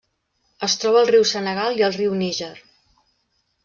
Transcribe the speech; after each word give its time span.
Es 0.67 0.77
troba 0.85 1.03
al 1.03 1.11
riu 1.13 1.27
Senegal 1.33 1.79
i 1.81 1.87
al 1.91 1.97
riu 2.01 2.19
Níger. 2.25 2.53